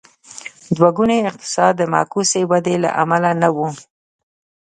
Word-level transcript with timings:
دوه 0.75 0.89
ګونی 0.97 1.17
اقتصاد 1.29 1.71
د 1.77 1.81
معکوسې 1.93 2.41
ودې 2.49 2.75
له 2.83 2.89
امله 3.03 3.31
نه 3.41 3.49
و. 3.55 3.57